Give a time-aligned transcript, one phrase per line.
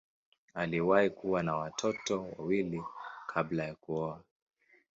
[0.53, 2.83] Aliwahi kuwa na watoto wawili
[3.27, 4.21] kabla ya kuoa.